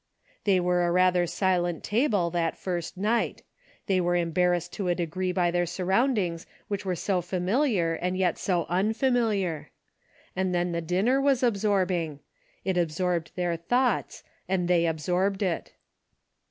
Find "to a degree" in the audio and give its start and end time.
4.73-5.31